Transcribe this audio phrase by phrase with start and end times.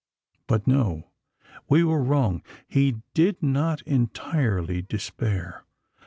[0.47, 5.63] But, no—we were wrong: he did not entirely despair.